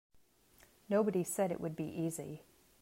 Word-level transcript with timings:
Nobody 0.89 1.23
said 1.23 1.51
it 1.51 1.61
would 1.61 1.75
be 1.75 1.83
easy. 1.83 2.41